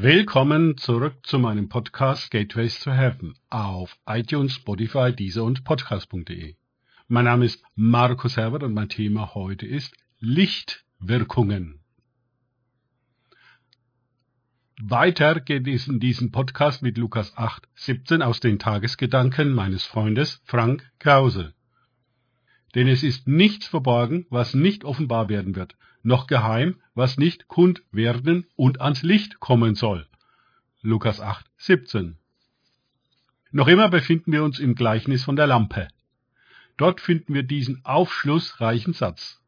[0.00, 6.54] Willkommen zurück zu meinem Podcast Gateways to Heaven auf iTunes, Spotify, Deezer und Podcast.de.
[7.08, 11.80] Mein Name ist Markus Herbert und mein Thema heute ist Lichtwirkungen.
[14.80, 20.40] Weiter geht es in diesem Podcast mit Lukas 8, 17 aus den Tagesgedanken meines Freundes
[20.44, 21.54] Frank Krause.
[22.74, 27.82] Denn es ist nichts verborgen, was nicht offenbar werden wird, noch geheim, was nicht kund
[27.92, 30.06] werden und ans Licht kommen soll.
[30.82, 32.16] Lukas 8, 17.
[33.50, 35.88] Noch immer befinden wir uns im Gleichnis von der Lampe.
[36.76, 39.40] Dort finden wir diesen aufschlussreichen Satz.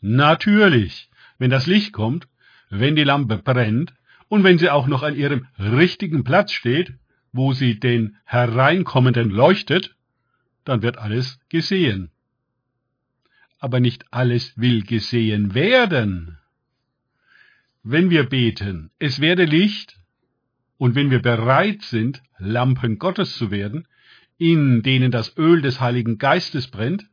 [0.00, 2.28] Natürlich, wenn das Licht kommt,
[2.70, 3.92] wenn die Lampe brennt
[4.28, 6.94] und wenn sie auch noch an ihrem richtigen Platz steht,
[7.32, 9.96] wo sie den Hereinkommenden leuchtet,
[10.64, 12.10] dann wird alles gesehen
[13.58, 16.38] aber nicht alles will gesehen werden.
[17.82, 19.98] Wenn wir beten, es werde Licht,
[20.76, 23.88] und wenn wir bereit sind, Lampen Gottes zu werden,
[24.38, 27.06] in denen das Öl des Heiligen Geistes brennt,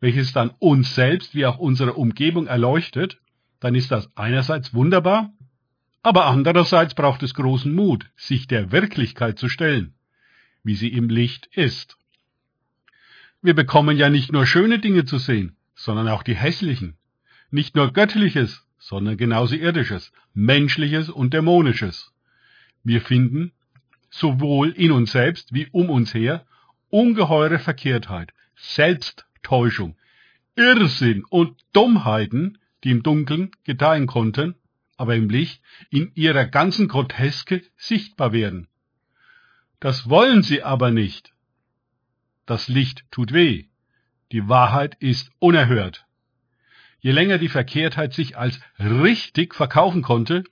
[0.00, 3.18] welches dann uns selbst wie auch unsere Umgebung erleuchtet,
[3.60, 5.32] dann ist das einerseits wunderbar,
[6.02, 9.94] aber andererseits braucht es großen Mut, sich der Wirklichkeit zu stellen,
[10.64, 11.96] wie sie im Licht ist.
[13.40, 16.96] Wir bekommen ja nicht nur schöne Dinge zu sehen, sondern auch die hässlichen.
[17.50, 22.12] Nicht nur göttliches, sondern genauso irdisches, menschliches und dämonisches.
[22.84, 23.52] Wir finden,
[24.08, 26.46] sowohl in uns selbst wie um uns her,
[26.88, 29.96] ungeheure Verkehrtheit, Selbsttäuschung,
[30.54, 34.54] Irrsinn und Dummheiten, die im Dunkeln gedeihen konnten,
[34.96, 38.68] aber im Licht in ihrer ganzen Groteske sichtbar werden.
[39.80, 41.32] Das wollen sie aber nicht.
[42.46, 43.71] Das Licht tut weh.
[44.32, 46.06] Die Wahrheit ist unerhört.
[47.00, 50.44] Je länger die Verkehrtheit sich als richtig verkaufen konnte,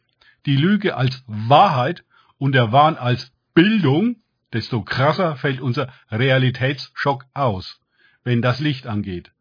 [0.44, 2.04] die Lüge als Wahrheit
[2.36, 4.16] und der Wahn als Bildung,
[4.52, 7.80] desto krasser fällt unser Realitätsschock aus,
[8.22, 9.32] wenn das Licht angeht.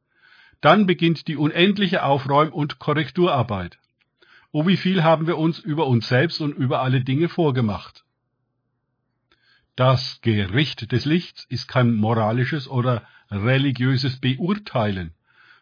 [0.62, 3.78] Dann beginnt die unendliche Aufräum- und Korrekturarbeit.
[4.52, 8.04] Oh, wie viel haben wir uns über uns selbst und über alle Dinge vorgemacht.
[9.80, 15.14] Das Gericht des Lichts ist kein moralisches oder religiöses Beurteilen,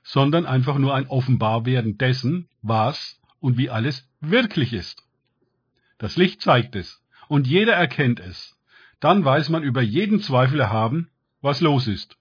[0.02, 5.04] sondern einfach nur ein Offenbarwerden dessen, was und wie alles wirklich ist.
[6.00, 8.58] Das Licht zeigt es, und jeder erkennt es.
[9.00, 11.12] Dann weiß man über jeden Zweifel erhaben,
[11.42, 12.18] was los ist.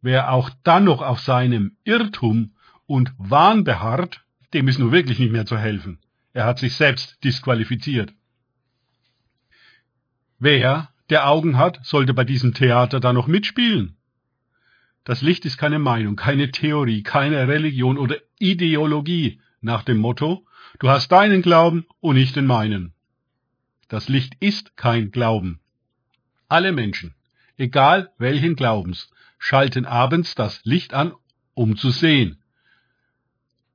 [0.00, 2.54] Wer auch dann noch auf seinem Irrtum
[2.86, 4.24] und Wahn beharrt,
[4.54, 5.98] dem ist nur wirklich nicht mehr zu helfen.
[6.32, 8.14] Er hat sich selbst disqualifiziert.
[10.38, 13.96] Wer, der Augen hat, sollte bei diesem Theater da noch mitspielen.
[15.04, 20.44] Das Licht ist keine Meinung, keine Theorie, keine Religion oder Ideologie nach dem Motto,
[20.78, 22.92] du hast deinen Glauben und nicht den meinen.
[23.88, 25.60] Das Licht ist kein Glauben.
[26.48, 27.14] Alle Menschen,
[27.56, 31.12] egal welchen Glaubens, schalten abends das Licht an,
[31.54, 32.42] um zu sehen.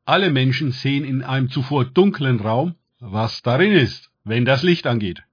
[0.06, 5.24] Alle Menschen sehen in einem zuvor dunklen Raum, was darin ist, wenn das Licht angeht.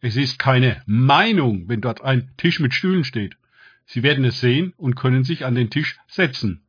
[0.00, 3.36] Es ist keine Meinung, wenn dort ein Tisch mit Stühlen steht.
[3.84, 6.62] Sie werden es sehen und können sich an den Tisch setzen.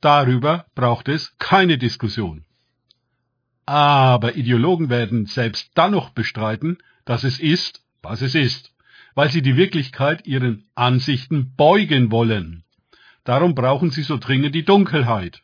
[0.00, 2.44] Darüber braucht es keine Diskussion.
[3.66, 8.72] Aber Ideologen werden selbst dann noch bestreiten, dass es ist, was es ist,
[9.14, 12.64] weil sie die Wirklichkeit ihren Ansichten beugen wollen.
[13.24, 15.42] Darum brauchen sie so dringend die Dunkelheit.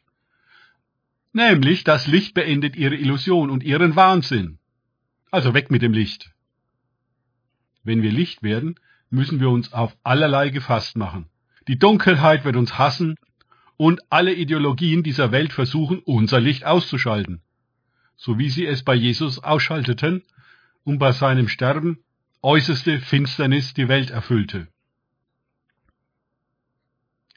[1.32, 4.58] Nämlich das Licht beendet ihre Illusion und ihren Wahnsinn.
[5.30, 6.32] Also weg mit dem Licht.
[7.88, 8.74] Wenn wir Licht werden,
[9.08, 11.30] müssen wir uns auf allerlei gefasst machen.
[11.68, 13.14] Die Dunkelheit wird uns hassen
[13.78, 17.40] und alle Ideologien dieser Welt versuchen, unser Licht auszuschalten,
[18.14, 20.22] so wie sie es bei Jesus ausschalteten
[20.84, 22.00] und bei seinem Sterben
[22.42, 24.68] äußerste Finsternis die Welt erfüllte.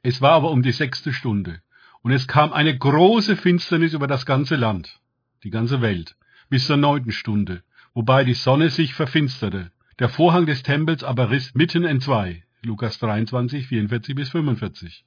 [0.03, 1.61] Es war aber um die sechste Stunde,
[2.01, 4.99] und es kam eine große Finsternis über das ganze Land,
[5.45, 6.17] die ganze Welt,
[6.49, 7.63] bis zur neunten Stunde,
[7.93, 9.71] wobei die Sonne sich verfinsterte,
[10.01, 12.43] der Vorhang des Tempels aber riss mitten entzwei.
[12.63, 15.05] Lukas 23, 44 bis 45.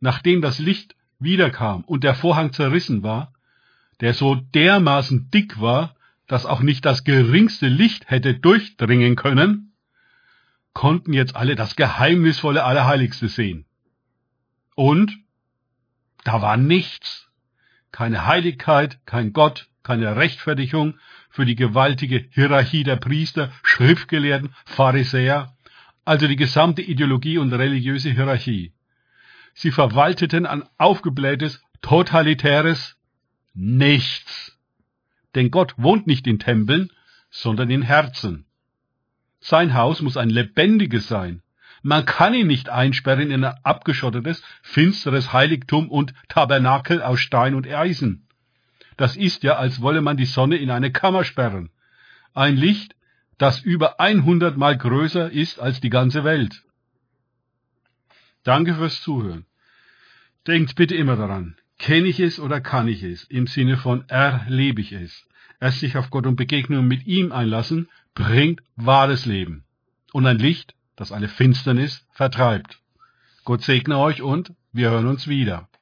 [0.00, 3.32] Nachdem das Licht wiederkam und der Vorhang zerrissen war,
[4.02, 5.96] der so dermaßen dick war,
[6.26, 9.72] dass auch nicht das geringste Licht hätte durchdringen können,
[10.74, 13.64] konnten jetzt alle das geheimnisvolle Allerheiligste sehen.
[14.74, 15.16] Und
[16.24, 17.30] da war nichts.
[17.92, 20.98] Keine Heiligkeit, kein Gott, keine Rechtfertigung
[21.36, 25.54] für die gewaltige Hierarchie der Priester, Schriftgelehrten, Pharisäer,
[26.06, 28.72] also die gesamte Ideologie und religiöse Hierarchie.
[29.52, 32.96] Sie verwalteten ein aufgeblähtes, totalitäres
[33.52, 34.58] Nichts.
[35.34, 36.90] Denn Gott wohnt nicht in Tempeln,
[37.28, 38.46] sondern in Herzen.
[39.38, 41.42] Sein Haus muss ein lebendiges sein.
[41.82, 47.68] Man kann ihn nicht einsperren in ein abgeschottetes, finsteres Heiligtum und Tabernakel aus Stein und
[47.68, 48.25] Eisen.
[48.96, 51.70] Das ist ja, als wolle man die Sonne in eine Kammer sperren.
[52.34, 52.94] Ein Licht,
[53.38, 56.62] das über 100 Mal größer ist als die ganze Welt.
[58.44, 59.44] Danke fürs Zuhören.
[60.46, 64.80] Denkt bitte immer daran, kenne ich es oder kann ich es, im Sinne von erlebe
[64.80, 65.26] ich es.
[65.60, 69.64] Erst sich auf Gott und Begegnungen mit ihm einlassen, bringt wahres Leben.
[70.12, 72.80] Und ein Licht, das alle Finsternis vertreibt.
[73.44, 75.68] Gott segne euch und wir hören uns wieder.